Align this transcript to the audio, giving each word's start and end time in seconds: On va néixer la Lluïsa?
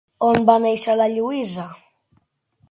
On 0.27 0.39
va 0.47 0.55
néixer 0.63 0.95
la 1.01 1.07
Lluïsa? 1.17 1.67